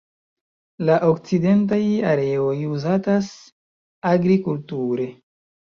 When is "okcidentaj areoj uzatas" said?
1.09-3.31